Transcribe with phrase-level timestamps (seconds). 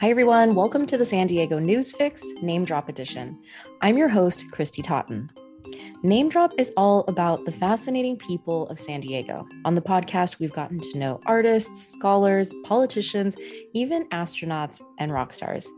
[0.00, 0.54] Hi, everyone.
[0.54, 3.38] Welcome to the San Diego News Fix Name Drop Edition.
[3.82, 5.30] I'm your host, Christy Totten.
[6.02, 9.46] Name Drop is all about the fascinating people of San Diego.
[9.66, 13.36] On the podcast, we've gotten to know artists, scholars, politicians,
[13.74, 15.68] even astronauts and rock stars.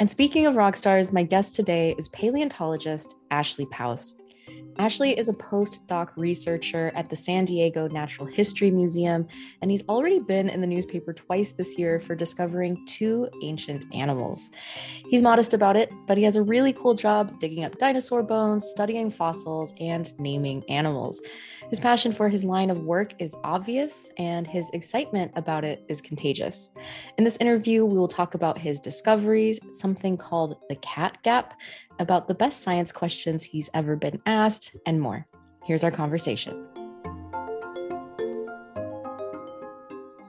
[0.00, 4.18] And speaking of rock stars, my guest today is paleontologist Ashley Poust.
[4.80, 9.26] Ashley is a postdoc researcher at the San Diego Natural History Museum,
[9.60, 14.50] and he's already been in the newspaper twice this year for discovering two ancient animals.
[15.10, 18.68] He's modest about it, but he has a really cool job digging up dinosaur bones,
[18.70, 21.20] studying fossils, and naming animals.
[21.70, 26.00] His passion for his line of work is obvious, and his excitement about it is
[26.00, 26.70] contagious.
[27.18, 31.60] In this interview, we will talk about his discoveries, something called the cat gap,
[31.98, 35.26] about the best science questions he's ever been asked, and more.
[35.64, 36.67] Here's our conversation.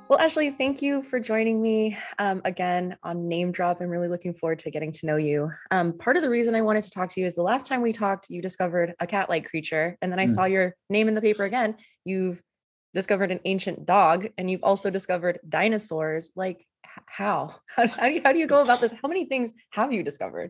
[0.09, 3.79] Well, Ashley, thank you for joining me um, again on Name Drop.
[3.79, 5.51] I'm really looking forward to getting to know you.
[5.69, 7.83] Um, part of the reason I wanted to talk to you is the last time
[7.83, 9.95] we talked, you discovered a cat like creature.
[10.01, 10.29] And then I mm.
[10.29, 11.75] saw your name in the paper again.
[12.05, 12.41] You've
[12.95, 16.31] discovered an ancient dog and you've also discovered dinosaurs.
[16.35, 16.65] Like,
[17.05, 17.57] how?
[17.75, 18.95] How, how, do, you, how do you go about this?
[18.99, 20.49] How many things have you discovered?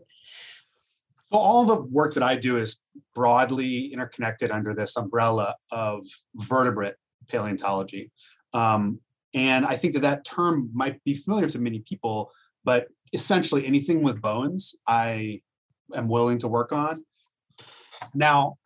[1.33, 2.79] So all the work that I do is
[3.13, 6.95] broadly interconnected under this umbrella of vertebrate
[7.27, 8.09] paleontology.
[8.53, 9.01] Um,
[9.33, 12.31] and I think that that term might be familiar to many people,
[12.63, 15.41] but essentially anything with bones, I
[15.93, 17.03] am willing to work on.
[18.13, 18.57] Now,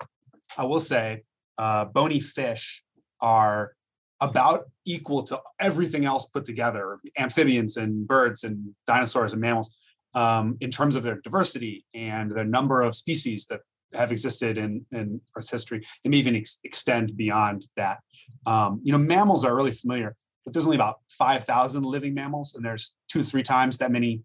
[0.58, 1.23] I will say,
[1.58, 2.84] uh, bony fish
[3.19, 3.73] are
[4.22, 9.75] about equal to everything else put together amphibians and birds and dinosaurs and mammals
[10.16, 13.61] um, in terms of their diversity and the number of species that
[13.94, 15.86] have existed in, in Earth's history.
[16.03, 18.00] They may even ex- extend beyond that.
[18.45, 22.64] Um, you know, mammals are really familiar but there's only about 5,000 living mammals, and
[22.64, 24.24] there's two three times that many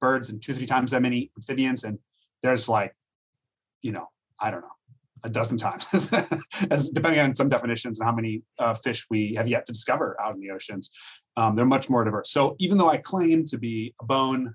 [0.00, 1.84] birds and two three times that many amphibians.
[1.84, 1.98] And
[2.42, 2.94] there's like,
[3.82, 4.08] you know,
[4.38, 4.68] I don't know,
[5.24, 5.86] a dozen times,
[6.70, 10.16] as depending on some definitions and how many uh, fish we have yet to discover
[10.20, 10.90] out in the oceans.
[11.36, 12.30] Um, they're much more diverse.
[12.30, 14.54] So even though I claim to be a bone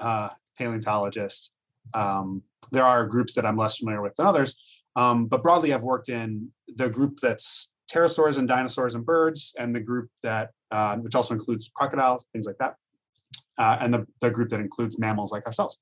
[0.00, 1.52] uh, paleontologist,
[1.94, 4.60] um, there are groups that I'm less familiar with than others.
[4.96, 9.74] Um, but broadly, I've worked in the group that's pterosaurs and dinosaurs and birds, and
[9.74, 12.74] the group that, uh, which also includes crocodiles, things like that,
[13.58, 15.78] uh, and the, the group that includes mammals like ourselves.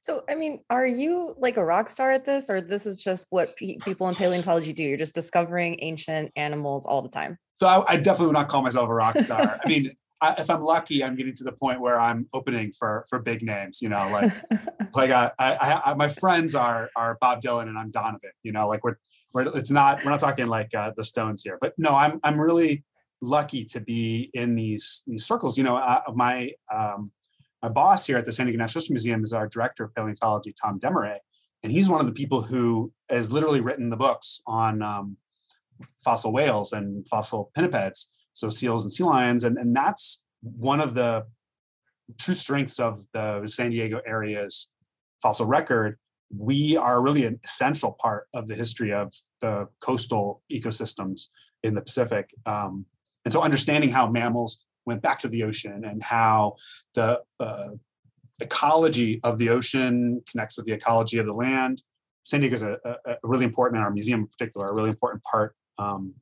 [0.00, 3.26] So, I mean, are you like a rock star at this, or this is just
[3.30, 4.82] what pe- people in paleontology do?
[4.82, 7.38] You're just discovering ancient animals all the time.
[7.56, 9.60] So, I, I definitely would not call myself a rock star.
[9.64, 13.04] I mean, I, if I'm lucky, I'm getting to the point where I'm opening for
[13.08, 13.80] for big names.
[13.80, 14.32] You know, like
[14.94, 18.30] like I, I, I, my friends are are Bob Dylan and I'm Donovan.
[18.42, 18.96] You know, like we're
[19.34, 21.58] we're it's not we're not talking like uh, the Stones here.
[21.60, 22.84] But no, I'm I'm really
[23.20, 25.56] lucky to be in these these circles.
[25.56, 27.12] You know, uh, my um,
[27.62, 30.54] my boss here at the San Diego Natural History Museum is our director of paleontology,
[30.60, 31.18] Tom Deméré,
[31.62, 35.16] and he's one of the people who has literally written the books on um,
[36.04, 38.06] fossil whales and fossil pinnipeds
[38.38, 41.26] so seals and sea lions, and, and that's one of the
[42.20, 44.68] true strengths of the San Diego area's
[45.20, 45.98] fossil record.
[46.36, 51.22] We are really an essential part of the history of the coastal ecosystems
[51.64, 52.30] in the Pacific.
[52.46, 52.86] Um,
[53.24, 56.54] and so understanding how mammals went back to the ocean and how
[56.94, 57.70] the uh,
[58.38, 61.82] ecology of the ocean connects with the ecology of the land.
[62.24, 65.22] San Diego is a, a, really important, in our museum in particular, a really important
[65.24, 66.14] part um,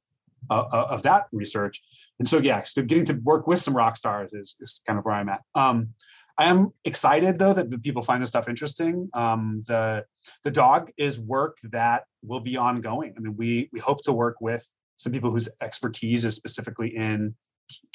[0.51, 1.83] of that research.
[2.19, 5.05] And so, yeah, so getting to work with some rock stars is, is kind of
[5.05, 5.43] where I'm at.
[5.55, 5.91] Um,
[6.39, 9.09] I am excited though that people find this stuff interesting.
[9.15, 10.05] Um, the
[10.45, 13.15] the dog is work that will be ongoing.
[13.17, 14.67] I mean, we we hope to work with
[14.97, 17.35] some people whose expertise is specifically in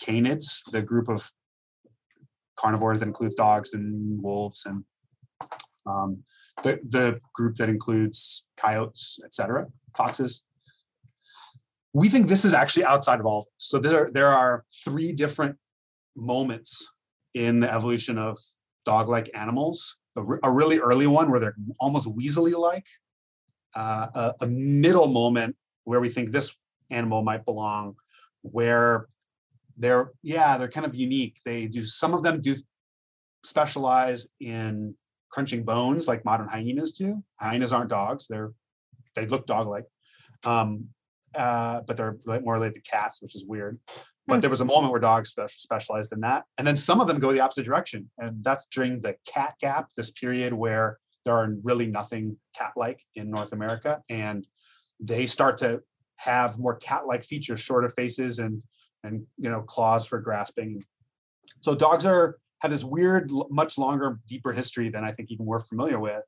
[0.02, 1.32] canids, the group of
[2.58, 4.84] carnivores that includes dogs and wolves, and
[5.86, 6.24] um,
[6.64, 10.44] the the group that includes coyotes, etc., foxes,
[11.93, 13.47] we think this is actually outside of all.
[13.58, 15.58] So there, there are three different
[16.16, 16.88] moments
[17.34, 18.38] in the evolution of
[18.85, 19.97] dog-like animals.
[20.17, 22.85] A, a really early one where they're almost weaselly-like.
[23.73, 25.55] Uh, a, a middle moment
[25.85, 26.58] where we think this
[26.90, 27.96] animal might belong,
[28.41, 29.08] where
[29.78, 31.37] they're yeah they're kind of unique.
[31.46, 32.55] They do some of them do
[33.46, 34.96] specialize in
[35.29, 37.23] crunching bones like modern hyenas do.
[37.40, 38.52] Hyenas aren't dogs; they're
[39.16, 39.85] they look dog-like.
[40.46, 40.90] Um,
[41.36, 43.80] uh, but they're more related to cats, which is weird.
[44.28, 44.40] But hmm.
[44.42, 47.20] there was a moment where dogs special, specialized in that, and then some of them
[47.20, 51.56] go the opposite direction, and that's during the cat gap, this period where there are
[51.64, 54.46] really nothing cat-like in North America, and
[55.00, 55.82] they start to
[56.16, 58.62] have more cat-like features, shorter faces, and
[59.04, 60.84] and you know claws for grasping.
[61.62, 65.60] So dogs are have this weird, much longer, deeper history than I think even we're
[65.60, 66.24] familiar with.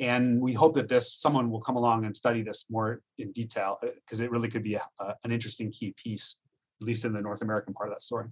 [0.00, 3.78] And we hope that this someone will come along and study this more in detail
[3.82, 6.38] uh, because it really could be a, a, an interesting key piece,
[6.80, 8.26] at least in the North American part of that story.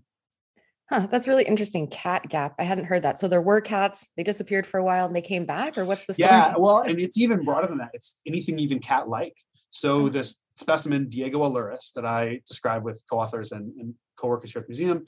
[0.90, 1.86] Huh, that's really interesting.
[1.86, 2.54] Cat gap.
[2.58, 3.20] I hadn't heard that.
[3.20, 4.08] So there were cats.
[4.16, 6.30] They disappeared for a while and they came back, or what's the story?
[6.30, 7.90] Yeah, well, and it's even broader than that.
[7.92, 9.36] It's anything even cat-like.
[9.68, 10.08] So oh.
[10.08, 15.04] this specimen Diegoaelurus that I described with co-authors and, and co-workers here at the museum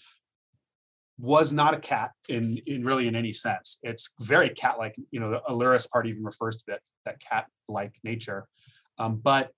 [1.20, 3.78] was not a cat in, in really in any sense.
[3.82, 4.96] It's very cat-like.
[5.10, 8.46] You know, the aelurus part even refers to that that cat-like nature,
[8.98, 9.50] um, but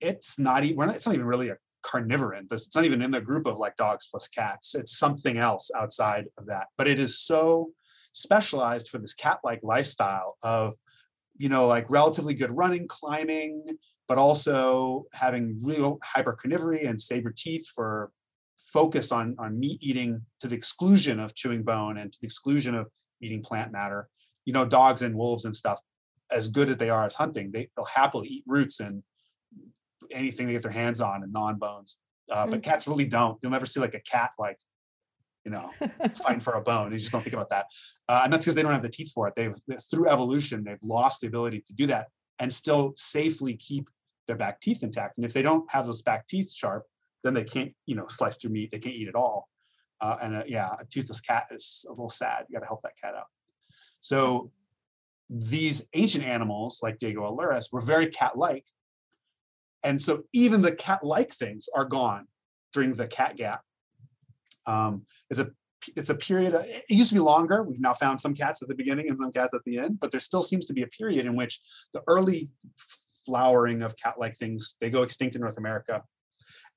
[0.00, 0.90] it's not even.
[0.90, 2.50] It's not even really a carnivoran.
[2.50, 4.74] It's not even in the group of like dogs plus cats.
[4.74, 6.66] It's something else outside of that.
[6.78, 7.72] But it is so
[8.12, 10.74] specialized for this cat-like lifestyle of,
[11.36, 13.64] you know, like relatively good running, climbing,
[14.06, 18.10] but also having real hypercarnivory and saber teeth for
[18.72, 22.74] focused on, on meat eating to the exclusion of chewing bone and to the exclusion
[22.74, 22.88] of
[23.20, 24.08] eating plant matter.
[24.44, 25.80] You know, dogs and wolves and stuff,
[26.30, 29.02] as good as they are as hunting, they, they'll happily eat roots and
[30.10, 31.98] anything they get their hands on and non-bones.
[32.30, 32.52] Uh, mm-hmm.
[32.52, 33.38] But cats really don't.
[33.42, 34.58] You'll never see like a cat like,
[35.44, 35.70] you know,
[36.22, 36.92] fighting for a bone.
[36.92, 37.66] You just don't think about that.
[38.08, 39.34] Uh, and that's because they don't have the teeth for it.
[39.36, 39.54] They've
[39.90, 42.08] through evolution, they've lost the ability to do that
[42.38, 43.88] and still safely keep
[44.26, 45.18] their back teeth intact.
[45.18, 46.84] And if they don't have those back teeth sharp,
[47.22, 48.70] then they can't, you know, slice through meat.
[48.70, 49.48] They can't eat at all.
[50.00, 52.46] Uh, and uh, yeah, a toothless cat is a little sad.
[52.48, 53.26] You got to help that cat out.
[54.00, 54.50] So
[55.30, 58.64] these ancient animals like Diegoaelurus were very cat-like
[59.84, 62.26] and so even the cat-like things are gone
[62.72, 63.62] during the cat gap.
[64.66, 65.50] Um, it's a
[65.96, 66.54] it's a period.
[66.54, 67.64] Of, it used to be longer.
[67.64, 70.12] We've now found some cats at the beginning and some cats at the end, but
[70.12, 71.60] there still seems to be a period in which
[71.92, 72.48] the early
[73.26, 76.02] flowering of cat-like things they go extinct in North America.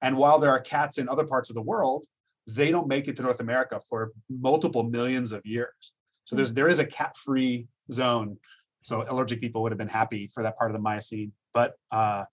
[0.01, 2.05] And while there are cats in other parts of the world,
[2.47, 5.93] they don't make it to North America for multiple millions of years.
[6.25, 8.37] So there's there is a cat-free zone.
[8.83, 12.25] So allergic people would have been happy for that part of the Miocene, but uh,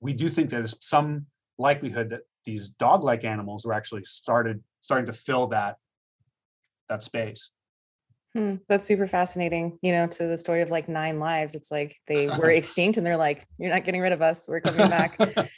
[0.00, 1.26] we do think there's some
[1.58, 5.76] likelihood that these dog-like animals were actually started starting to fill that
[6.88, 7.50] that space.
[8.36, 9.78] Hmm, that's super fascinating.
[9.80, 13.06] You know, to the story of like nine lives, it's like they were extinct, and
[13.06, 14.46] they're like, "You're not getting rid of us.
[14.46, 15.48] We're coming back." um,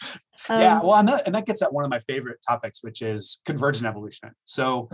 [0.49, 3.43] yeah, well, and that and that gets at one of my favorite topics, which is
[3.45, 4.31] convergent evolution.
[4.45, 4.91] So,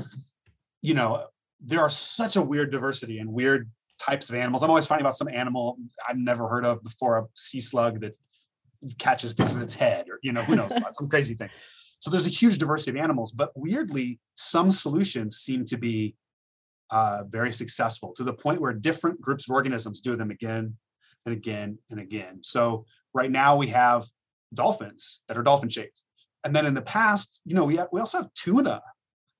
[0.81, 1.27] you know,
[1.63, 3.71] there are such a weird diversity and weird
[4.01, 4.63] types of animals.
[4.63, 5.77] I'm always finding about some animal
[6.09, 8.17] I've never heard of before, a sea slug that
[8.99, 11.49] catches things with its head or you know who knows what, some crazy thing
[12.01, 16.15] so there's a huge diversity of animals but weirdly some solutions seem to be
[16.91, 20.77] uh, very successful to the point where different groups of organisms do them again
[21.27, 22.41] and again and again.
[22.43, 24.07] So right now we have
[24.53, 26.03] dolphins that are dolphin shaped.
[26.45, 28.83] And then in the past you know we, have, we also have tuna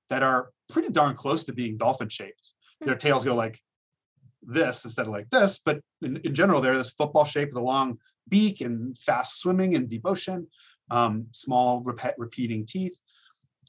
[0.09, 2.53] that are pretty darn close to being dolphin shaped.
[2.81, 3.59] Their tails go like
[4.43, 7.61] this instead of like this but in, in general they're this football shape with a
[7.61, 7.97] long
[8.29, 10.47] beak and fast swimming in deep ocean,
[10.91, 12.99] um, small rep- repeating teeth.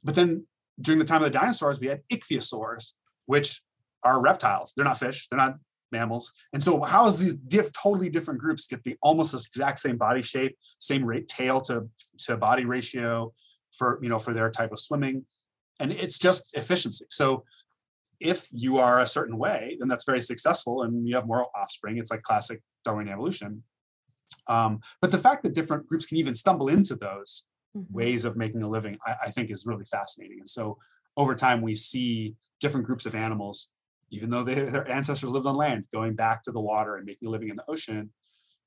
[0.05, 0.46] But then
[0.81, 2.93] during the time of the dinosaurs, we had ichthyosaurs,
[3.26, 3.61] which
[4.06, 4.73] are reptiles.
[4.75, 5.26] They're not fish.
[5.29, 5.56] They're not
[5.93, 6.32] mammals.
[6.53, 9.97] And so, how does these diff, totally different groups get the almost the exact same
[9.97, 11.88] body shape, same rate tail to
[12.26, 13.32] to body ratio
[13.73, 15.27] for you know for their type of swimming,
[15.81, 17.05] and it's just efficiency.
[17.10, 17.44] So
[18.19, 21.98] if you are a certain way, then that's very successful, and you have more offspring.
[21.98, 23.63] It's like classic Darwinian evolution.
[24.48, 27.44] Um, but the fact that different groups can even stumble into those
[27.77, 27.93] mm-hmm.
[27.93, 30.39] ways of making a living, I, I, think is really fascinating.
[30.41, 30.79] And so
[31.17, 33.69] over time, we see different groups of animals,
[34.10, 37.29] even though they, their ancestors lived on land, going back to the water and making
[37.29, 38.10] a living in the ocean.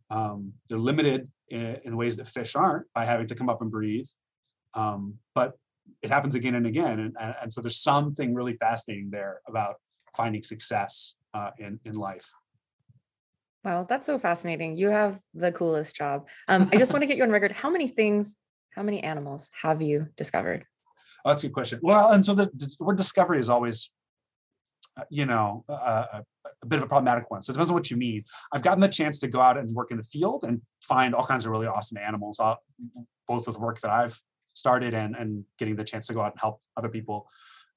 [0.10, 3.69] Um, they're limited in, in, ways that fish aren't by having to come up and
[3.69, 4.08] breathe.
[4.74, 5.53] Um, but
[6.01, 7.00] it happens again and again.
[7.00, 9.75] And, and, and, so there's something really fascinating there about
[10.17, 12.27] finding success uh, in, in life.
[13.63, 14.77] Wow, that's so fascinating.
[14.77, 16.27] You have the coolest job.
[16.48, 17.51] Um, I just want to get you on record.
[17.51, 18.36] How many things,
[18.72, 20.65] how many animals have you discovered?
[21.25, 21.79] Oh, that's a good question.
[21.84, 23.91] Well, and so the, the word discovery is always,
[25.10, 26.24] you know, a,
[26.62, 27.41] a bit of a problematic one.
[27.41, 28.24] So it depends on what you mean.
[28.51, 31.25] I've gotten the chance to go out and work in the field and find all
[31.25, 32.56] kinds of really awesome animals, uh,
[33.27, 34.20] both with work that I've
[34.53, 37.27] started and, and getting the chance to go out and help other people.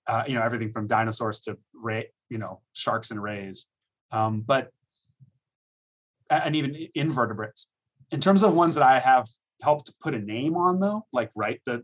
[0.07, 3.67] Uh, you know, everything from dinosaurs to ray, you know, sharks and rays.
[4.11, 4.71] Um, but
[6.29, 7.71] and even invertebrates.
[8.11, 9.29] In terms of ones that I have
[9.63, 11.83] helped put a name on, though, like write the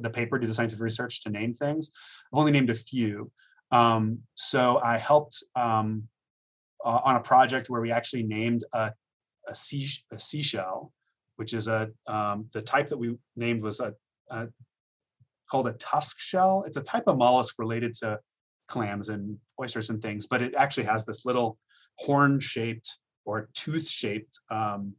[0.00, 1.90] the paper, do the scientific research to name things,
[2.32, 3.32] I've only named a few.
[3.72, 6.04] Um, so I helped um,
[6.84, 8.92] uh, on a project where we actually named a,
[9.48, 10.92] a, sea, a seashell,
[11.36, 13.94] which is a um, the type that we named was a,
[14.30, 14.48] a,
[15.50, 16.64] called a tusk shell.
[16.66, 18.20] It's a type of mollusk related to
[18.68, 21.58] clams and oysters and things, but it actually has this little
[21.98, 24.94] horn-shaped or tooth-shaped um,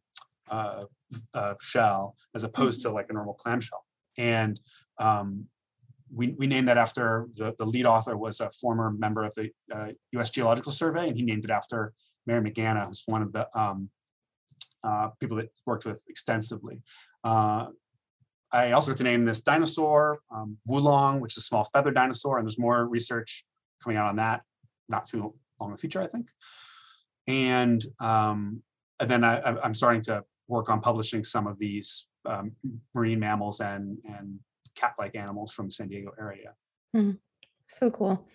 [0.50, 0.86] uh,
[1.34, 3.86] uh, shell as opposed to like a normal clam shell.
[4.18, 4.60] And
[5.00, 5.46] um,
[6.13, 9.50] we, we named that after the, the lead author was a former member of the
[9.74, 10.29] uh, U.S.
[10.29, 11.93] Geological Survey, and he named it after
[12.25, 13.89] Mary McGanna, who's one of the um,
[14.84, 16.82] uh, people that worked with extensively.
[17.24, 17.67] Uh,
[18.51, 22.38] I also got to name this dinosaur, um, Wulong, which is a small feathered dinosaur,
[22.38, 23.46] and there's more research
[23.82, 24.41] coming out on that
[24.89, 26.29] not too long in the future, I think.
[27.27, 28.62] And, um,
[29.00, 32.51] and then I, I'm starting to work on publishing some of these um,
[32.93, 34.39] marine mammals and, and
[34.75, 36.53] cat-like animals from the San Diego area.
[36.96, 37.20] Mm,
[37.68, 38.27] so cool.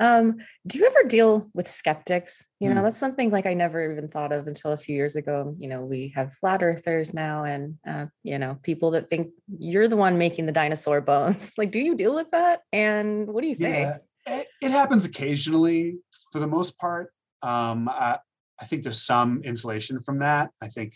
[0.00, 2.44] Um, do you ever deal with skeptics?
[2.58, 2.84] You know, mm.
[2.84, 5.54] that's something like I never even thought of until a few years ago.
[5.58, 9.88] You know, we have flat earthers now, and uh, you know, people that think you're
[9.88, 11.52] the one making the dinosaur bones.
[11.58, 12.60] like, do you deal with that?
[12.72, 13.82] And what do you say?
[13.82, 15.98] Yeah, it, it happens occasionally.
[16.32, 17.12] For the most part,
[17.42, 18.18] um, I,
[18.60, 20.50] I think there's some insulation from that.
[20.60, 20.94] I think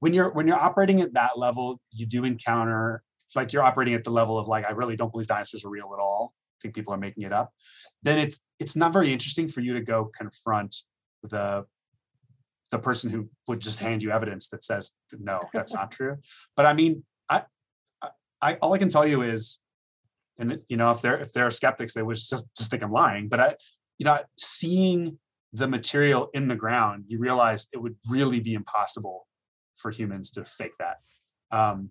[0.00, 3.02] when you're when you're operating at that level, you do encounter
[3.34, 5.92] like you're operating at the level of like I really don't believe dinosaurs are real
[5.92, 7.52] at all I think people are making it up,
[8.02, 10.76] then it's it's not very interesting for you to go confront
[11.22, 11.64] the
[12.70, 16.16] the person who would just hand you evidence that says no, that's not true.
[16.56, 17.42] But I mean, I,
[18.40, 19.60] I all I can tell you is,
[20.38, 23.28] and you know, if they're if they're skeptics, they would just just think I'm lying.
[23.28, 23.54] But I,
[23.98, 25.18] you know, seeing
[25.52, 29.26] the material in the ground, you realize it would really be impossible
[29.76, 30.96] for humans to fake that.
[31.50, 31.90] Um,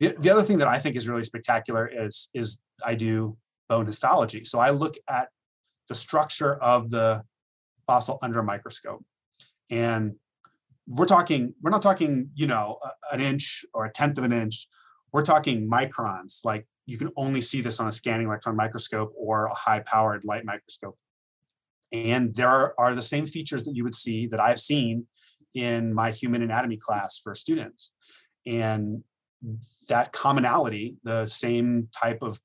[0.00, 3.36] the, the other thing that I think is really spectacular is is I do
[3.68, 4.44] bone histology.
[4.44, 5.28] So I look at
[5.88, 7.22] the structure of the
[7.86, 9.04] fossil under a microscope.
[9.70, 10.14] And
[10.86, 12.78] we're talking, we're not talking, you know,
[13.12, 14.68] an inch or a tenth of an inch.
[15.12, 16.44] We're talking microns.
[16.44, 20.24] Like you can only see this on a scanning electron microscope or a high powered
[20.24, 20.98] light microscope.
[21.92, 25.06] And there are, are the same features that you would see that I've seen
[25.54, 27.92] in my human anatomy class for students.
[28.46, 29.02] And
[29.88, 32.40] that commonality, the same type of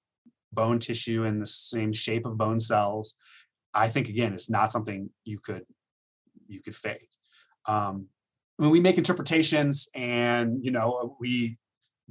[0.51, 3.16] bone tissue and the same shape of bone cells,
[3.74, 5.63] I think again, it's not something you could
[6.48, 7.10] you could fake.
[7.68, 8.08] Um,
[8.60, 11.58] I mean, we make interpretations, and you know, we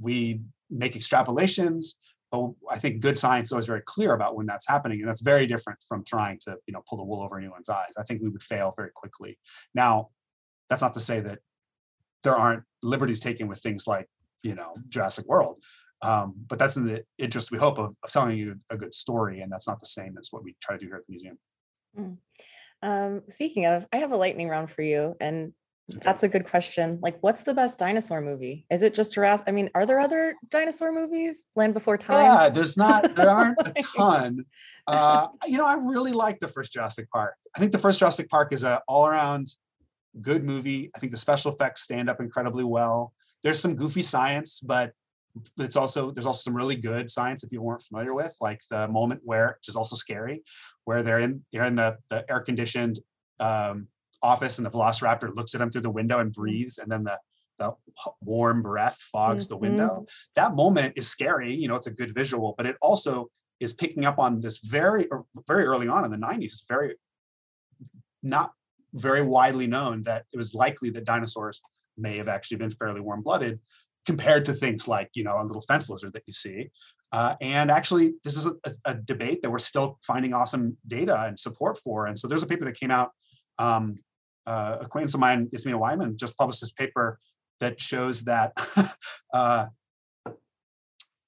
[0.00, 0.40] we
[0.70, 1.94] make extrapolations,
[2.30, 5.20] but I think good science is always very clear about when that's happening, and that's
[5.20, 7.92] very different from trying to you know pull the wool over anyone's eyes.
[7.98, 9.38] I think we would fail very quickly.
[9.74, 10.10] Now,
[10.68, 11.38] that's not to say that
[12.22, 14.06] there aren't liberties taken with things like
[14.42, 15.62] you know Jurassic World.
[16.02, 19.40] Um, but that's in the interest, we hope, of, of, telling you a good story.
[19.40, 21.38] And that's not the same as what we try to do here at the museum.
[21.98, 22.16] Mm.
[22.82, 25.16] Um, speaking of, I have a lightning round for you.
[25.20, 25.52] And
[25.90, 26.00] okay.
[26.04, 27.00] that's a good question.
[27.02, 28.64] Like, what's the best dinosaur movie?
[28.70, 29.48] Is it just Jurassic?
[29.48, 31.46] I mean, are there other dinosaur movies?
[31.56, 32.24] Land Before Time?
[32.24, 34.44] Yeah, there's not, there aren't a ton.
[34.86, 37.34] Uh, you know, I really like the first Jurassic Park.
[37.56, 39.48] I think the first Jurassic Park is an all around
[40.20, 40.90] good movie.
[40.94, 43.12] I think the special effects stand up incredibly well.
[43.42, 44.92] There's some goofy science, but
[45.58, 48.88] it's also there's also some really good science if you weren't familiar with, like the
[48.88, 50.42] moment where, which is also scary,
[50.84, 52.98] where they're in they're in the, the air conditioned
[53.40, 53.88] um,
[54.22, 56.40] office and the Velociraptor looks at them through the window and mm-hmm.
[56.40, 57.18] breathes, and then the
[57.58, 57.72] the
[58.20, 59.54] warm breath fogs mm-hmm.
[59.54, 60.06] the window.
[60.36, 61.54] That moment is scary.
[61.54, 65.08] You know, it's a good visual, but it also is picking up on this very
[65.46, 66.44] very early on in the 90s.
[66.44, 66.94] It's very
[68.22, 68.52] not
[68.94, 71.60] very widely known that it was likely that dinosaurs
[71.96, 73.60] may have actually been fairly warm blooded
[74.06, 76.70] compared to things like you know a little fence lizard that you see.
[77.12, 81.40] Uh, and actually this is a, a, debate that we're still finding awesome data and
[81.40, 82.06] support for.
[82.06, 83.12] And so there's a paper that came out
[83.58, 83.96] um,
[84.46, 87.18] uh, acquaintance of mine Jasmina Wiemann just published this paper
[87.60, 88.52] that shows that
[89.34, 89.66] uh,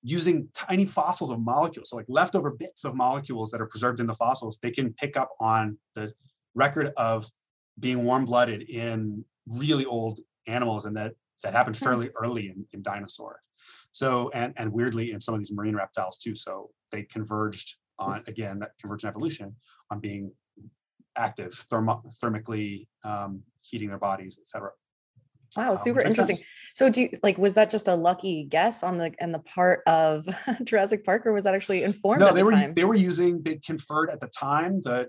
[0.02, 4.06] using tiny fossils of molecules so like leftover bits of molecules that are preserved in
[4.06, 6.12] the fossils they can pick up on the
[6.54, 7.26] record of
[7.78, 11.84] being warm-blooded in really old animals and that that happened hmm.
[11.84, 13.40] fairly early in, in dinosaurs.
[13.92, 16.36] So, and, and weirdly in some of these marine reptiles too.
[16.36, 19.56] So they converged on, again, that convergent evolution
[19.90, 20.32] on being
[21.16, 24.70] active, thermo, thermically um, heating their bodies, etc.
[25.56, 26.36] Wow, um, super um, interesting.
[26.36, 26.48] Sense.
[26.74, 29.82] So do you like was that just a lucky guess on the and the part
[29.86, 30.28] of
[30.64, 32.20] Jurassic Park or was that actually informed?
[32.20, 32.74] No, they the were time?
[32.74, 35.08] they were using they conferred at the time that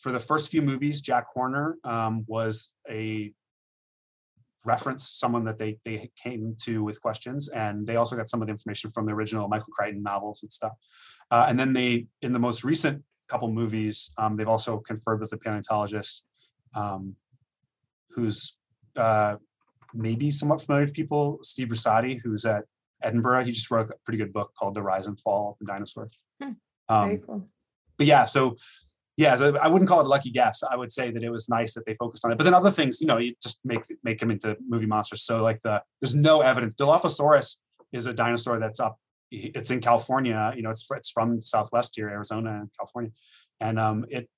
[0.00, 3.32] for the first few movies, Jack Horner um, was a
[4.64, 8.46] reference someone that they they came to with questions and they also got some of
[8.46, 10.72] the information from the original michael crichton novels and stuff.
[11.30, 15.32] Uh, and then they in the most recent couple movies um, they've also conferred with
[15.32, 16.24] a paleontologist
[16.74, 17.16] um,
[18.10, 18.56] who's
[18.96, 19.36] uh,
[19.94, 22.64] maybe somewhat familiar to people steve Brusatte, who's at
[23.02, 23.44] edinburgh.
[23.44, 26.24] He just wrote a pretty good book called the rise and fall of the dinosaurs.
[26.40, 26.52] Hmm.
[26.88, 27.48] um, very cool.
[27.96, 28.56] but yeah, so
[29.16, 30.62] yeah, so I wouldn't call it a lucky guess.
[30.62, 32.38] I would say that it was nice that they focused on it.
[32.38, 35.24] But then other things, you know, you just make make them into movie monsters.
[35.24, 36.74] So like the there's no evidence.
[36.76, 37.56] Dilophosaurus
[37.92, 38.98] is a dinosaur that's up.
[39.30, 40.52] It's in California.
[40.56, 43.10] You know, it's it's from Southwest here, Arizona and California,
[43.60, 44.28] and um, it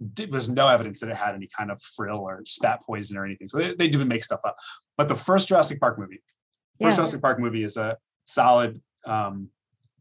[0.00, 3.46] there's no evidence that it had any kind of frill or spat poison or anything.
[3.46, 4.56] So they, they do make stuff up.
[4.96, 6.22] But the first Jurassic Park movie,
[6.80, 7.02] first yeah.
[7.02, 9.48] Jurassic Park movie is a solid, um,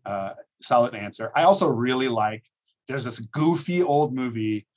[0.05, 1.31] uh, solid answer.
[1.35, 2.43] I also really like.
[2.89, 4.67] There's this goofy old movie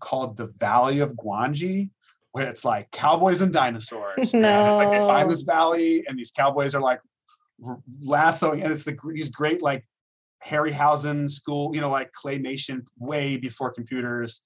[0.00, 1.90] called The Valley of Gwangi,
[2.32, 4.32] where it's like cowboys and dinosaurs.
[4.34, 4.48] no.
[4.48, 7.00] And it's like they find this valley, and these cowboys are like
[8.06, 9.84] lassoing, and it's the, these great like
[10.46, 14.42] Harryhausen school, you know, like claymation way before computers.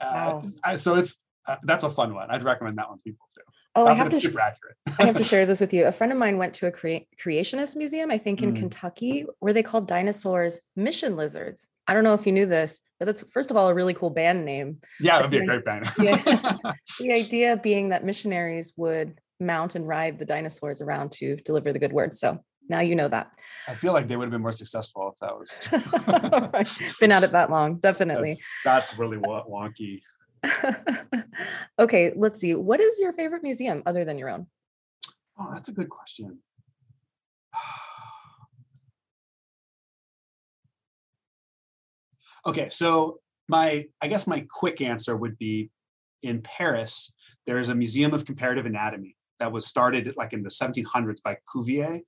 [0.00, 0.76] Uh, wow.
[0.76, 2.28] so it's uh, that's a fun one.
[2.30, 3.42] I'd recommend that one to people too.
[3.78, 4.76] Oh, Not I have to super accurate.
[4.98, 5.86] I have to share this with you.
[5.86, 8.56] A friend of mine went to a cre- creationist museum, I think in mm.
[8.56, 11.68] Kentucky, where they called dinosaurs mission lizards.
[11.86, 14.10] I don't know if you knew this, but that's first of all a really cool
[14.10, 14.78] band name.
[14.98, 15.88] Yeah, that'd be a great band.
[16.00, 16.16] yeah,
[16.98, 21.78] the idea being that missionaries would mount and ride the dinosaurs around to deliver the
[21.78, 22.14] good word.
[22.14, 23.30] So now you know that.
[23.68, 27.30] I feel like they would have been more successful if that was been at it
[27.30, 27.76] that long.
[27.76, 28.30] Definitely.
[28.64, 30.00] That's, that's really wonky.
[31.78, 32.54] okay, let's see.
[32.54, 34.46] What is your favorite museum other than your own?
[35.38, 36.40] Oh, that's a good question.
[42.46, 45.70] okay, so my I guess my quick answer would be
[46.22, 47.12] in Paris,
[47.46, 52.00] there's a museum of comparative anatomy that was started like in the 1700s by Cuvier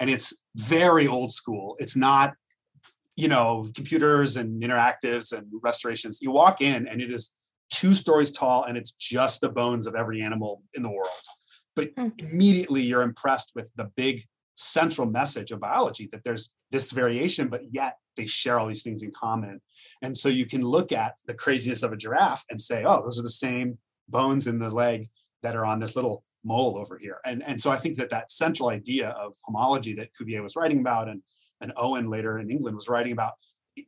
[0.00, 1.76] and it's very old school.
[1.78, 2.34] It's not,
[3.16, 6.20] you know, computers and interactives and restorations.
[6.22, 7.32] You walk in and it is
[7.70, 11.06] two stories tall and it's just the bones of every animal in the world.
[11.76, 12.12] But mm.
[12.20, 14.24] immediately you're impressed with the big
[14.56, 19.02] central message of biology that there's this variation, but yet they share all these things
[19.02, 19.60] in common.
[20.02, 23.20] And so you can look at the craziness of a giraffe and say, oh, those
[23.20, 25.08] are the same bones in the leg
[25.42, 27.18] that are on this little mole over here.
[27.24, 30.80] And, and so I think that that central idea of homology that Cuvier was writing
[30.80, 31.22] about and,
[31.60, 33.34] and Owen later in England was writing about,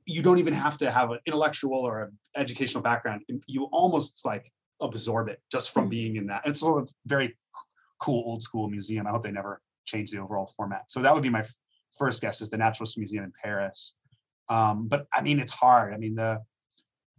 [0.06, 3.22] you don't even have to have an intellectual or an educational background.
[3.46, 4.50] You almost like
[4.80, 5.90] absorb it just from hmm.
[5.90, 6.42] being in that.
[6.44, 7.36] It's a very
[8.00, 9.06] cool old school museum.
[9.06, 10.90] I hope they never change the overall format.
[10.90, 11.44] So that would be my
[11.98, 13.94] first guess is the Naturalist Museum in Paris.
[14.48, 15.94] Um, but I mean, it's hard.
[15.94, 16.40] I mean, the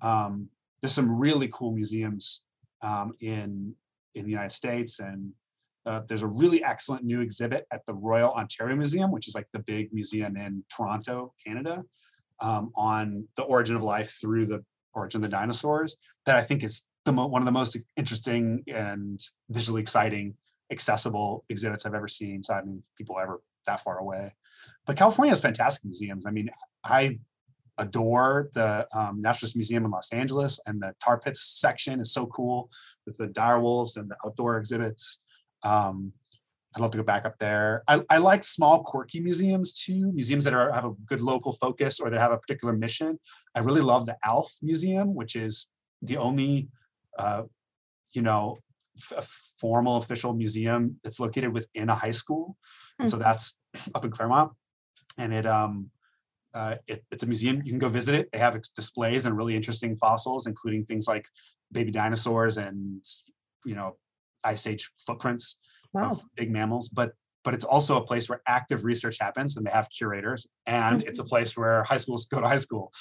[0.01, 0.49] um,
[0.81, 2.41] there's some really cool museums
[2.81, 3.75] um, in
[4.15, 4.99] in the United States.
[4.99, 5.31] And
[5.85, 9.47] uh, there's a really excellent new exhibit at the Royal Ontario Museum, which is like
[9.53, 11.83] the big museum in Toronto, Canada,
[12.41, 15.97] um, on the origin of life through the origin of the dinosaurs.
[16.25, 20.35] That I think is the mo- one of the most interesting and visually exciting,
[20.71, 22.43] accessible exhibits I've ever seen.
[22.43, 24.33] So I mean, people ever that far away.
[24.85, 26.25] But California has fantastic museums.
[26.25, 26.49] I mean,
[26.83, 27.19] I
[27.77, 32.27] adore the um, Naturalist Museum in Los Angeles, and the tar pits section is so
[32.27, 32.69] cool
[33.05, 35.21] with the dire wolves and the outdoor exhibits.
[35.63, 36.13] Um,
[36.73, 37.83] I'd love to go back up there.
[37.87, 41.99] I, I, like small, quirky museums too, museums that are have a good local focus
[41.99, 43.19] or that have a particular mission.
[43.55, 45.69] I really love the ALF Museum, which is
[46.01, 46.69] the only,
[47.19, 47.43] uh,
[48.13, 48.57] you know,
[48.97, 52.55] f- formal official museum that's located within a high school.
[52.99, 53.07] Mm-hmm.
[53.07, 53.59] so that's
[53.95, 54.51] up in Claremont,
[55.17, 55.89] and it um,
[56.53, 57.61] uh, it, it's a museum.
[57.65, 58.29] You can go visit it.
[58.31, 61.25] They have displays and really interesting fossils, including things like
[61.71, 63.03] baby dinosaurs and
[63.65, 63.97] you know
[64.43, 65.59] ice age footprints
[65.93, 66.11] wow.
[66.11, 66.89] of big mammals.
[66.89, 70.45] But but it's also a place where active research happens, and they have curators.
[70.67, 71.09] And mm-hmm.
[71.09, 72.91] it's a place where high schools go to high school.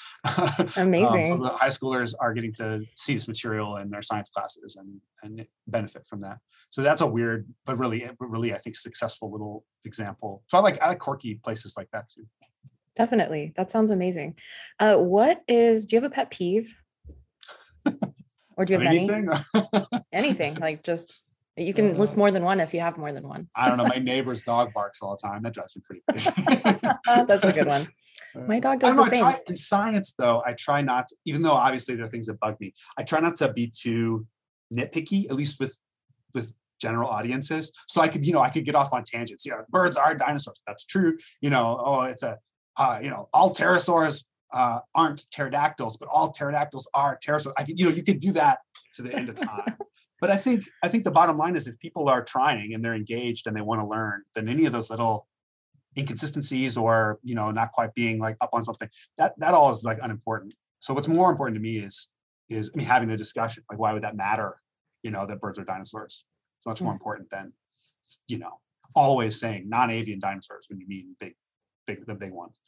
[0.77, 1.31] Amazing.
[1.31, 4.77] um, so the high schoolers are getting to see this material in their science classes
[4.77, 6.39] and and benefit from that.
[6.71, 10.43] So that's a weird, but really, really, I think successful little example.
[10.47, 12.25] So I like I like quirky places like that too.
[12.95, 13.53] Definitely.
[13.55, 14.35] That sounds amazing.
[14.79, 16.75] Uh, what is, do you have a pet peeve?
[18.57, 19.29] or do you have anything?
[19.53, 19.85] Any?
[20.13, 21.23] anything like just,
[21.57, 23.49] you can uh, list more than one if you have more than one.
[23.55, 23.87] I don't know.
[23.87, 25.43] My neighbor's dog barks all the time.
[25.43, 26.31] That drives me pretty crazy.
[27.05, 27.87] That's a good one.
[28.47, 29.19] My dog does know, the same.
[29.19, 32.39] Try, in science, though, I try not, to, even though obviously there are things that
[32.39, 34.25] bug me, I try not to be too
[34.73, 35.77] nitpicky, at least with
[36.33, 37.73] with general audiences.
[37.89, 39.45] So I could, you know, I could get off on tangents.
[39.45, 40.61] Yeah, birds are dinosaurs.
[40.65, 41.17] That's true.
[41.41, 42.37] You know, oh, it's a
[42.77, 47.53] uh, you know, all pterosaurs uh, aren't pterodactyls, but all pterodactyls are pterosaurs.
[47.57, 48.59] I could, you know, you could do that
[48.95, 49.77] to the end of time.
[50.21, 52.93] But I think I think the bottom line is if people are trying and they're
[52.93, 55.27] engaged and they want to learn, then any of those little
[55.97, 59.83] inconsistencies or you know not quite being like up on something that that all is
[59.83, 60.53] like unimportant.
[60.79, 62.09] So what's more important to me is
[62.49, 64.57] is I mean having the discussion like why would that matter?
[65.01, 66.23] You know that birds are dinosaurs.
[66.61, 66.97] So much more hmm.
[66.97, 67.53] important than
[68.27, 68.59] you know
[68.93, 71.33] always saying non-avian dinosaurs when you mean big
[71.87, 72.59] big the big ones.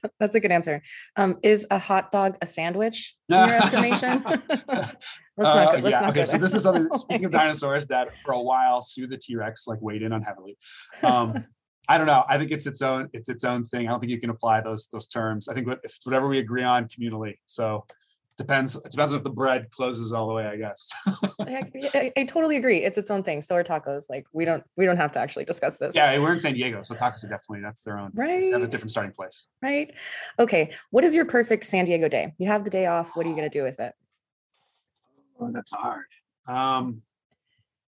[0.20, 0.82] That's a good answer.
[1.16, 4.08] Um, is a hot dog a sandwich in your estimation?
[4.68, 4.92] uh,
[5.38, 6.00] not, let's yeah.
[6.00, 6.24] Not okay.
[6.24, 6.88] So this is something.
[6.94, 10.22] Speaking of dinosaurs, that for a while Sue the T Rex like weighed in on
[10.22, 10.56] heavily.
[11.02, 11.44] Um,
[11.88, 12.24] I don't know.
[12.28, 13.08] I think it's its own.
[13.12, 13.88] It's its own thing.
[13.88, 15.48] I don't think you can apply those those terms.
[15.48, 17.34] I think what, if whatever we agree on communally.
[17.46, 17.84] So
[18.40, 20.88] depends it depends if the bread closes all the way i guess
[21.40, 21.62] I,
[21.94, 24.86] I, I, totally agree it's its own thing so are tacos like we don't we
[24.86, 27.60] don't have to actually discuss this yeah we're in san diego so tacos are definitely
[27.60, 29.92] that's their own right they have a different starting place right
[30.38, 33.28] okay what is your perfect san diego day you have the day off what are
[33.28, 33.92] you going to do with it
[35.38, 36.06] oh, that's hard
[36.48, 37.02] um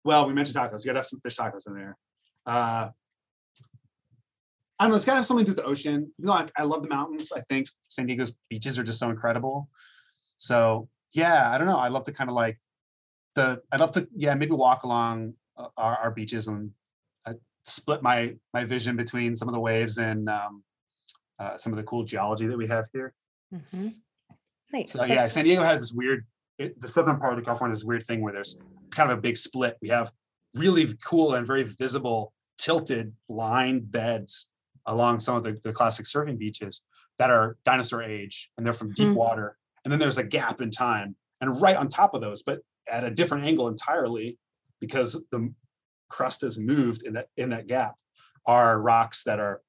[0.03, 1.95] well we mentioned tacos you gotta have some fish tacos in there
[2.47, 2.89] uh
[4.81, 4.95] I don't know.
[4.95, 6.09] It's got to have something to do with the ocean.
[6.17, 7.33] You know, I, I love the mountains.
[7.35, 9.67] I think San Diego's beaches are just so incredible.
[10.39, 11.77] So yeah, I don't know.
[11.77, 12.59] I love to kind of like
[13.35, 13.61] the.
[13.71, 16.71] I'd love to yeah maybe walk along uh, our, our beaches and
[17.25, 20.63] uh, split my my vision between some of the waves and um,
[21.37, 23.13] uh, some of the cool geology that we have here.
[23.53, 23.89] Mm-hmm.
[24.71, 24.93] Nice.
[24.93, 26.25] So yeah, San Diego has this weird.
[26.57, 28.59] It, the southern part of California is this weird thing where there's
[28.91, 29.77] kind of a big split.
[29.81, 30.11] We have
[30.55, 34.51] really cool and very visible tilted line beds
[34.85, 36.83] along some of the, the classic surfing beaches
[37.17, 39.15] that are dinosaur age and they're from deep mm.
[39.15, 42.59] water and then there's a gap in time and right on top of those but
[42.89, 44.37] at a different angle entirely
[44.79, 45.53] because the
[46.09, 47.95] crust has moved in that in that gap
[48.45, 49.61] are rocks that are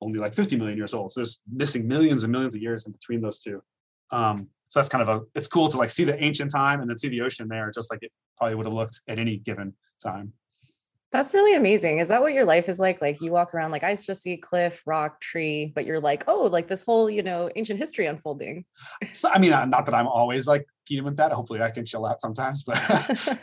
[0.00, 1.12] only like 50 million years old.
[1.12, 3.62] So there's missing millions and millions of years in between those two.
[4.10, 6.90] Um, so that's kind of a it's cool to like see the ancient time and
[6.90, 9.74] then see the ocean there just like it probably would have looked at any given
[10.02, 10.32] time
[11.12, 11.98] that's really amazing.
[11.98, 13.02] Is that what your life is like?
[13.02, 16.48] Like you walk around like I just see cliff, rock, tree, but you're like, oh,
[16.50, 18.64] like this whole, you know, ancient history unfolding.
[19.08, 21.32] So, I mean, not that I'm always like keen with that.
[21.32, 22.80] Hopefully I can chill out sometimes, but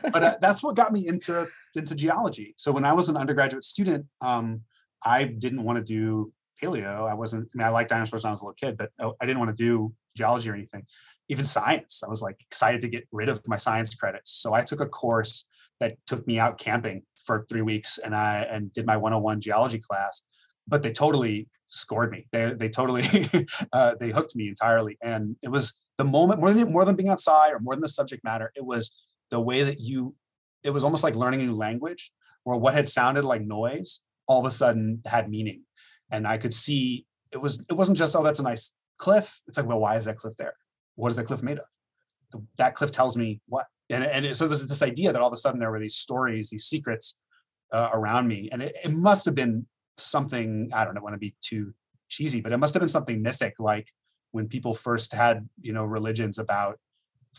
[0.12, 2.56] but uh, that's what got me into into geology.
[2.58, 4.62] So when I was an undergraduate student, um,
[5.04, 7.08] I didn't want to do paleo.
[7.08, 9.14] I wasn't, I mean, I liked dinosaurs when I was a little kid, but oh,
[9.22, 10.86] I didn't want to do geology or anything.
[11.30, 12.04] Even science.
[12.04, 14.32] I was like excited to get rid of my science credits.
[14.32, 15.46] So I took a course
[15.80, 19.80] that took me out camping for three weeks and I and did my 101 geology
[19.80, 20.24] class.
[20.68, 22.28] But they totally scored me.
[22.32, 23.04] They they totally
[23.74, 24.98] uh, they hooked me entirely.
[25.02, 27.90] And it was the moment more than more than being outside or more than the
[27.90, 28.52] subject matter.
[28.56, 28.92] It was
[29.32, 30.16] the way that you.
[30.64, 32.12] It was almost like learning a new language,
[32.44, 35.64] where what had sounded like noise all of a sudden had meaning,
[36.12, 37.64] and I could see it was.
[37.70, 39.40] It wasn't just oh that's a nice cliff.
[39.48, 40.54] It's like well why is that cliff there?
[40.96, 42.42] What is that cliff made of?
[42.58, 45.34] That cliff tells me what and and so there was this idea that all of
[45.34, 47.18] a sudden there were these stories, these secrets
[47.72, 49.66] uh, around me, and it, it must have been
[49.98, 51.74] something I don't want to be too
[52.10, 53.92] cheesy, but it must have been something mythic, like
[54.32, 56.80] when people first had you know religions about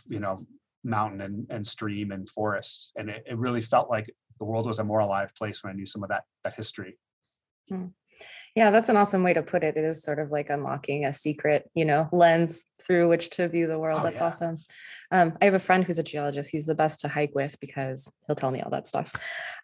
[0.09, 0.47] you know
[0.83, 4.79] mountain and, and stream and forest, and it, it really felt like the world was
[4.79, 6.99] a more alive place when I knew some of that that history.
[7.69, 7.87] Hmm.
[8.57, 9.77] Yeah, that's an awesome way to put it.
[9.77, 13.67] It is sort of like unlocking a secret, you know, lens through which to view
[13.67, 14.01] the world.
[14.01, 14.27] Oh, that's yeah.
[14.27, 14.59] awesome.
[15.13, 16.51] Um, I have a friend who's a geologist.
[16.51, 19.13] He's the best to hike with because he'll tell me all that stuff.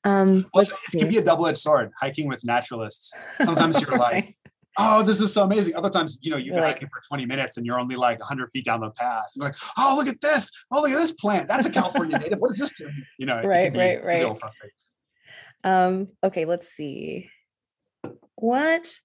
[0.05, 1.90] Um, well, let's it can be a double-edged sword.
[2.01, 3.12] Hiking with naturalists.
[3.42, 4.37] Sometimes you're like,
[4.79, 5.77] oh, this is so amazing.
[5.77, 8.19] Other times, you know, you've been like, hiking for 20 minutes and you're only like
[8.19, 9.27] 100 feet down the path.
[9.35, 10.51] You're like, oh, look at this.
[10.73, 11.49] Oh, look at this plant.
[11.49, 12.40] That's a California native.
[12.40, 13.05] What is this doing?
[13.19, 14.38] You know, right, right, right.
[15.64, 17.31] Um, okay, let's see.
[18.37, 18.99] What?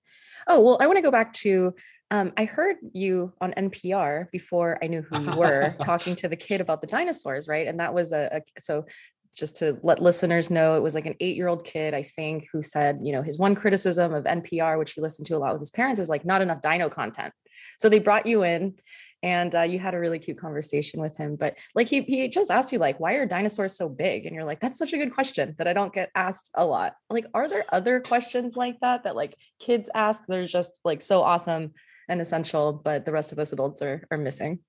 [0.48, 1.74] Oh, well, I want to go back to
[2.12, 6.36] um, I heard you on NPR before I knew who you were talking to the
[6.36, 7.68] kid about the dinosaurs, right?
[7.68, 8.86] And that was a, a so
[9.34, 12.48] just to let listeners know, it was like an eight year old kid, I think,
[12.52, 15.54] who said, you know, his one criticism of NPR, which he listened to a lot
[15.54, 17.34] with his parents, is like not enough dino content.
[17.80, 18.76] So they brought you in
[19.24, 22.52] and uh, you had a really cute conversation with him but like he, he just
[22.52, 24.26] asked you like why are dinosaurs so big?
[24.26, 26.96] And you're like that's such a good question that i don't get asked a lot.
[27.10, 31.24] Like are there other questions like that that like kids ask they're just like so
[31.24, 31.74] awesome
[32.10, 34.60] and essential but the rest of us adults are are missing?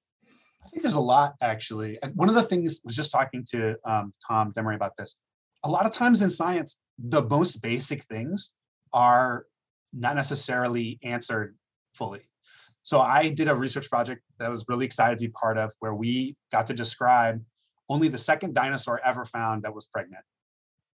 [0.65, 1.99] I think there's a lot actually.
[2.15, 5.17] One of the things I was just talking to um, tom Deméré about this.
[5.65, 8.53] A lot of times in science the most basic things
[8.93, 9.47] are
[9.93, 11.57] not necessarily answered
[11.95, 12.23] fully
[12.83, 15.73] so I did a research project that I was really excited to be part of
[15.79, 17.43] where we got to describe
[17.89, 20.25] only the second dinosaur ever found that was pregnant.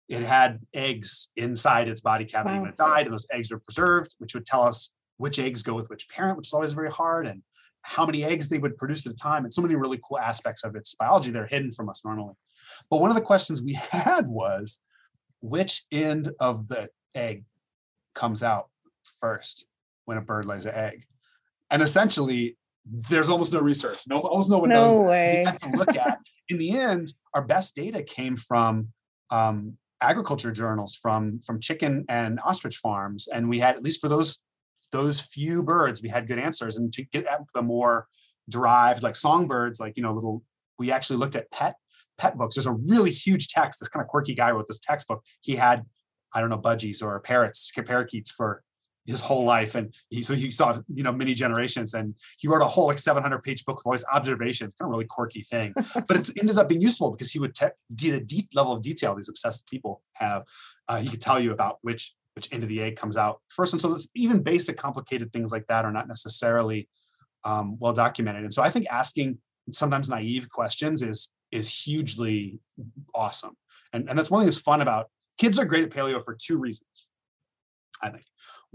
[0.09, 2.63] It had eggs inside its body cavity wow.
[2.63, 5.75] when it died, and those eggs were preserved, which would tell us which eggs go
[5.75, 7.43] with which parent, which is always very hard, and
[7.83, 10.65] how many eggs they would produce at a time, and so many really cool aspects
[10.65, 12.35] of its biology that are hidden from us normally.
[12.91, 14.81] But one of the questions we had was
[15.41, 17.45] which end of the egg
[18.15, 18.69] comes out
[19.21, 19.67] first
[20.05, 21.07] when a bird lays an egg?
[21.71, 23.99] And essentially there's almost no research.
[24.09, 25.09] No, almost no one no knows.
[25.09, 25.39] Way.
[25.41, 26.19] We had to look at.
[26.49, 28.89] In the end, our best data came from
[29.31, 34.09] um, agriculture journals, from from chicken and ostrich farms, and we had at least for
[34.09, 34.41] those
[34.93, 36.77] those few birds, we had good answers.
[36.77, 38.07] And to get at the more
[38.49, 40.43] derived, like songbirds, like, you know, little,
[40.79, 41.75] we actually looked at pet
[42.19, 42.55] pet books.
[42.55, 43.81] There's a really huge text.
[43.81, 45.23] This kind of quirky guy wrote this textbook.
[45.43, 45.85] He had,
[46.35, 48.63] I don't know, budgies or parrots, parakeets for
[49.07, 49.75] his whole life.
[49.75, 52.99] And he, so he saw, you know, many generations and he wrote a whole like
[52.99, 56.59] 700 page book with all his observations, kind of really quirky thing, but it's ended
[56.59, 60.03] up being useful because he would take the deep level of detail these obsessed people
[60.15, 60.45] have.
[60.89, 63.73] Uh, he could tell you about which, which end of the egg comes out first.
[63.73, 66.89] And so even basic complicated things like that are not necessarily
[67.45, 68.43] um, well documented.
[68.43, 69.39] And so I think asking
[69.73, 72.61] sometimes naive questions is, is hugely
[73.15, 73.57] awesome.
[73.93, 76.59] And, and that's one thing that's fun about kids are great at paleo for two
[76.59, 77.09] reasons.
[78.03, 78.25] I think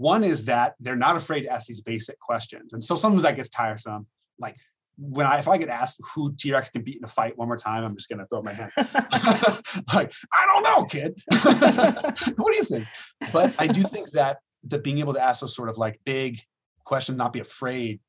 [0.02, 2.72] one is that they're not afraid to ask these basic questions.
[2.72, 4.06] And so sometimes that gets tiresome.
[4.38, 4.56] Like
[4.98, 7.56] when I, if I get asked who T-Rex can beat in a fight one more
[7.56, 8.72] time, I'm just going to throw my hands.
[9.94, 11.20] like, I don't know, kid.
[12.36, 12.86] what do you think?
[13.32, 16.40] But I do think that, that being able to ask those sort of like big
[16.84, 18.00] questions, not be afraid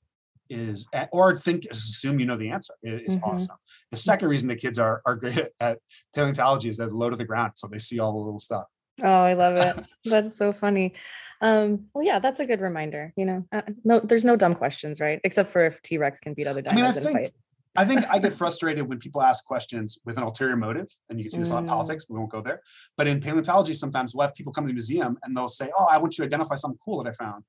[0.49, 3.23] is, or think, assume you know the answer is mm-hmm.
[3.23, 3.57] awesome.
[3.91, 5.77] The second reason the kids are, are great at
[6.15, 7.53] paleontology is they're low to the ground.
[7.55, 8.65] So they see all the little stuff.
[9.01, 9.85] Oh, I love it.
[10.05, 10.93] That's so funny.
[11.41, 13.11] Um, well, yeah, that's a good reminder.
[13.17, 15.19] You know, uh, no, there's no dumb questions, right?
[15.25, 17.11] Except for if T Rex can beat other dinos I mean, I in think, a
[17.11, 17.33] fight.
[17.75, 21.25] I think I get frustrated when people ask questions with an ulterior motive, and you
[21.25, 21.51] can see this mm.
[21.51, 22.05] a lot in politics.
[22.07, 22.61] We won't go there.
[22.95, 25.87] But in paleontology, sometimes we'll have people come to the museum and they'll say, "Oh,
[25.91, 27.43] I want you to identify something cool that I found,"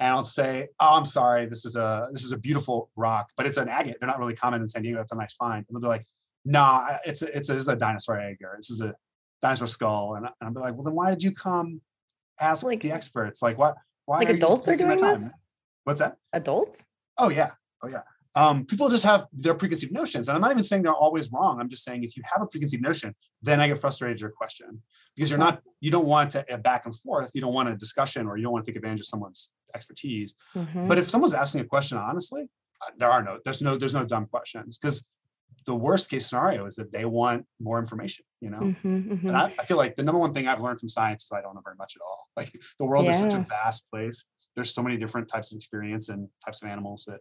[0.00, 3.44] and I'll say, "Oh, I'm sorry, this is a this is a beautiful rock, but
[3.44, 3.96] it's an agate.
[4.00, 4.96] They're not really common in San Diego.
[4.96, 6.06] That's a nice find." And they'll be like,
[6.46, 8.94] "Nah, it's a, it's a, this is a dinosaur egg, or this is a
[9.42, 10.14] dinosaur skull.
[10.14, 11.80] And, I'm like, well, then why did you come
[12.40, 13.42] ask like, the experts?
[13.42, 13.76] Like, what?
[14.06, 15.30] Why like are adults are doing this?
[15.84, 16.16] What's that?
[16.32, 16.84] Adults?
[17.18, 17.52] Oh yeah.
[17.82, 18.02] Oh yeah.
[18.36, 20.28] Um, people just have their preconceived notions.
[20.28, 21.58] And I'm not even saying they're always wrong.
[21.58, 24.30] I'm just saying if you have a preconceived notion, then I get frustrated at your
[24.30, 24.82] question
[25.14, 27.30] because you're not, you don't want to uh, back and forth.
[27.34, 30.34] You don't want a discussion or you don't want to take advantage of someone's expertise.
[30.54, 30.86] Mm-hmm.
[30.86, 32.46] But if someone's asking a question honestly,
[32.82, 35.06] uh, there are no, there's no, there's no dumb questions because
[35.66, 39.28] the worst case scenario is that they want more information you know mm-hmm, mm-hmm.
[39.28, 41.40] and I, I, feel like the number one thing i've learned from science is i
[41.40, 43.10] don't know very much at all like the world yeah.
[43.12, 44.24] is such a vast place
[44.54, 47.20] there's so many different types of experience and types of animals that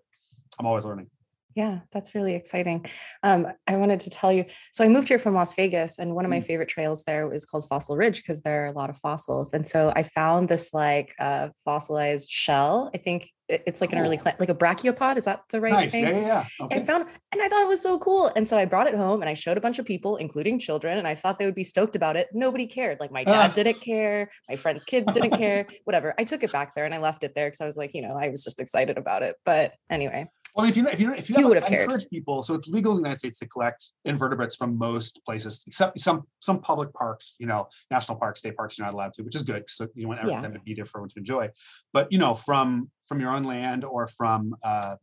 [0.59, 1.09] i'm always learning
[1.55, 2.85] yeah, that's really exciting.
[3.23, 4.43] Um, I wanted to tell you.
[4.73, 6.45] So I moved here from Las Vegas, and one of my mm.
[6.45, 9.53] favorite trails there is called Fossil Ridge because there are a lot of fossils.
[9.53, 12.91] And so I found this like uh, fossilized shell.
[12.93, 13.99] I think it's like cool.
[13.99, 15.15] an early like a brachiopod.
[15.15, 15.91] Is that the right nice.
[15.91, 16.03] thing?
[16.03, 16.65] Yeah, yeah, yeah.
[16.65, 16.81] Okay.
[16.81, 18.31] I found, and I thought it was so cool.
[18.35, 20.97] And so I brought it home and I showed a bunch of people, including children,
[20.97, 22.27] and I thought they would be stoked about it.
[22.33, 22.99] Nobody cared.
[22.99, 24.29] Like my dad didn't care.
[24.49, 25.67] My friends' kids didn't care.
[25.85, 26.13] Whatever.
[26.17, 28.01] I took it back there and I left it there because I was like, you
[28.01, 29.35] know, I was just excited about it.
[29.45, 32.53] But anyway, well, if you if you if you, you would have encouraged people, so
[32.53, 36.61] it's legal in the United States to collect invertebrates from most places, except some some
[36.61, 37.35] public parks.
[37.39, 40.07] You know, national parks, state parks, you're not allowed to, which is good because you
[40.07, 40.39] want yeah.
[40.39, 41.49] them to be there for everyone to enjoy.
[41.91, 44.95] But you know, from from your own land or from uh,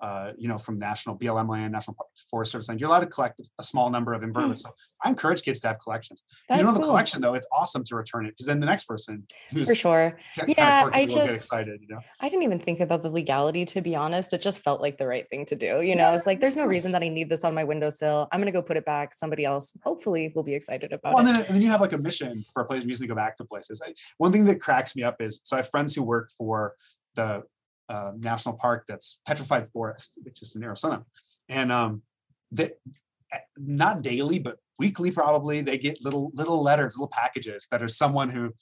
[0.00, 1.96] uh, you know, from national BLM land, National
[2.30, 4.62] Forest Service land, you're allowed to collect a small number of invertebrates.
[4.62, 4.68] Hmm.
[4.68, 6.22] So I encourage kids to have collections.
[6.48, 6.90] That's you don't have cool.
[6.90, 9.74] a collection though, it's awesome to return it because then the next person who's for
[9.74, 10.18] sure.
[10.46, 12.00] Yeah, I just excited, you know.
[12.20, 14.32] I didn't even think about the legality to be honest.
[14.32, 15.82] It just felt like the right thing to do.
[15.82, 18.28] You know, yeah, it's like there's no reason that I need this on my windowsill.
[18.32, 19.14] I'm gonna go put it back.
[19.14, 21.28] Somebody else hopefully will be excited about well, it.
[21.28, 23.14] And then, and then you have like a mission for a place reason to go
[23.14, 23.82] back to places.
[23.86, 26.74] I, one thing that cracks me up is so I have friends who work for
[27.14, 27.42] the
[27.90, 31.04] uh, national park that's petrified forest, which is in Arizona,
[31.48, 32.02] and um,
[32.52, 32.78] that
[33.56, 38.30] not daily but weekly probably they get little little letters, little packages that are someone
[38.30, 38.52] who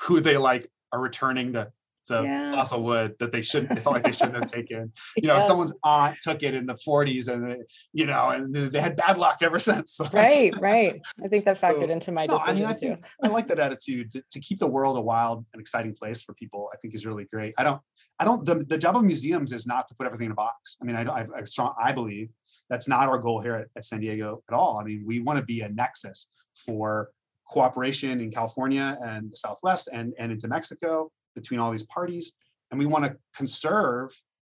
[0.00, 1.70] who they like are returning the
[2.08, 2.54] the yeah.
[2.54, 4.92] fossil wood that they shouldn't they felt like they shouldn't have taken.
[5.16, 5.46] You know, yes.
[5.46, 7.58] someone's aunt took it in the 40s and they,
[7.92, 10.00] you know, and they had bad luck ever since.
[10.12, 11.00] right, right.
[11.22, 12.46] I think that factored so, into my decision.
[12.46, 15.00] No, I mean, I think I like that attitude to, to, keep the world a
[15.00, 16.68] wild and exciting place for people.
[16.74, 17.54] I think is really great.
[17.56, 17.80] I don't,
[18.18, 18.44] I don't.
[18.46, 20.76] The, the job of museums is not to put everything in a box.
[20.80, 22.30] I mean, I, I, I strong, I believe
[22.70, 24.78] that's not our goal here at, at San Diego at all.
[24.78, 27.10] I mean, we want to be a nexus for
[27.50, 32.32] cooperation in California and the Southwest and, and into Mexico between all these parties.
[32.70, 34.10] And we want to conserve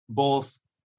[0.09, 0.59] both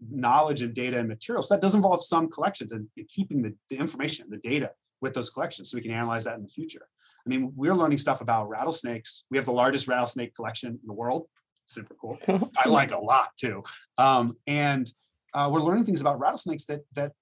[0.09, 1.49] knowledge and data and materials.
[1.49, 4.71] So that does involve some collections and keeping the, the information, the data
[5.01, 6.87] with those collections so we can analyze that in the future.
[7.25, 9.25] I mean, we're learning stuff about rattlesnakes.
[9.29, 11.27] We have the largest rattlesnake collection in the world.
[11.71, 12.19] Super cool.
[12.57, 13.63] I like a lot too.
[13.97, 14.91] Um, and
[15.33, 17.13] uh, we're learning things about rattlesnakes that that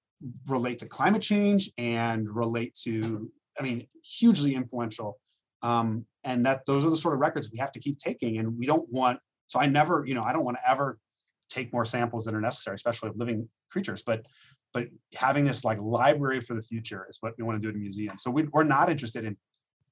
[0.48, 5.18] relate to climate change and relate to, I mean, hugely influential
[5.62, 8.58] um, and that those are the sort of records we have to keep taking and
[8.58, 10.98] we don't want so i never you know i don't want to ever
[11.50, 14.26] take more samples than are necessary especially of living creatures but
[14.74, 17.76] but having this like library for the future is what we want to do at
[17.76, 19.38] a museum so we, we're not interested in,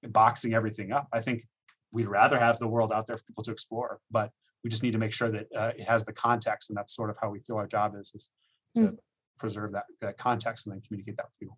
[0.03, 1.45] in boxing everything up i think
[1.91, 4.31] we'd rather have the world out there for people to explore but
[4.67, 7.09] we just need to make sure that uh, it has the context, and that's sort
[7.09, 8.29] of how we feel our job is, is
[8.75, 8.97] to Mm.
[9.39, 11.57] preserve that, that context and then communicate that with people.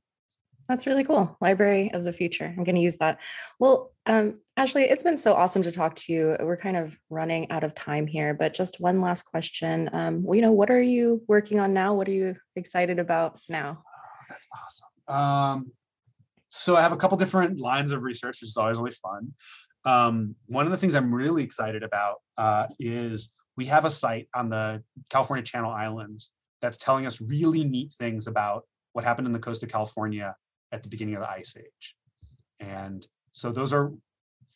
[0.68, 1.36] That's really cool.
[1.42, 2.46] Library of the future.
[2.46, 3.20] I'm going to use that.
[3.58, 6.38] Well, um, Ashley, it's been so awesome to talk to you.
[6.40, 9.90] We're kind of running out of time here, but just one last question.
[9.92, 11.96] Um, well, you know, what are you working on now?
[11.96, 13.82] What are you excited about now?
[14.30, 15.18] That's awesome.
[15.18, 15.72] Um,
[16.50, 19.34] so I have a couple different lines of research, which is always really fun.
[19.86, 24.28] Um, one of the things I'm really excited about uh, is we have a site
[24.36, 28.64] on the California Channel Islands that's telling us really neat things about
[28.94, 30.36] what happened in the coast of California
[30.72, 31.96] at the beginning of the Ice Age.
[32.60, 33.94] And so those are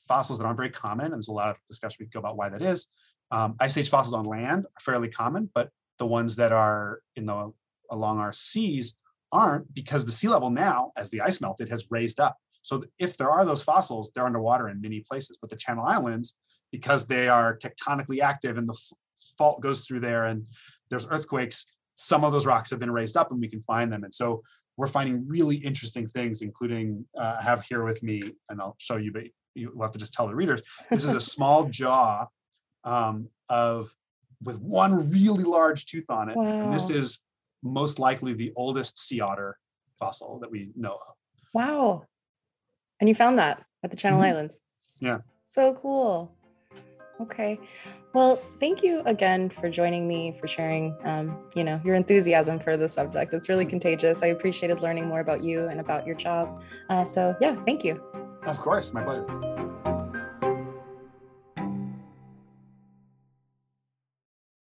[0.08, 2.38] fossils that aren't very common, and there's a lot of discussion we could go about
[2.38, 2.88] why that is.
[3.32, 7.26] Um, Ice Age fossils on land are fairly common, but the ones that are in
[7.26, 7.52] the
[7.90, 8.98] along our seas
[9.32, 12.38] aren't because the sea level now, as the ice melted, has raised up.
[12.64, 15.38] So if there are those fossils, they're underwater in many places.
[15.40, 16.38] But the Channel Islands,
[16.72, 18.78] because they are tectonically active and the
[19.38, 20.48] fault goes through there and
[20.90, 24.04] there's earthquakes, some of those rocks have been raised up and we can find them.
[24.04, 24.42] And so
[24.78, 28.96] we're finding really interesting things, including uh, I have here with me, and I'll show
[28.96, 29.24] you, but
[29.54, 30.64] you will have to just tell the readers.
[30.90, 32.28] This is a small jaw
[32.84, 33.94] um, of
[34.42, 36.36] with one really large tooth on it.
[36.36, 36.46] Wow.
[36.46, 37.20] And this is
[37.62, 39.58] most likely the oldest sea otter
[40.00, 41.16] fossil that we know of.
[41.54, 42.04] Wow.
[43.04, 44.30] And you found that at the Channel mm-hmm.
[44.30, 44.62] Islands.
[45.02, 45.18] Yeah.
[45.46, 46.34] So cool.
[47.20, 47.60] Okay.
[48.14, 52.78] Well, thank you again for joining me, for sharing, um, you know, your enthusiasm for
[52.78, 53.34] the subject.
[53.34, 54.24] It's really contagious.
[54.24, 56.64] I appreciated learning more about you and about your job.
[56.90, 58.02] Uh, so yeah, thank you.
[58.46, 59.53] Of course, my pleasure.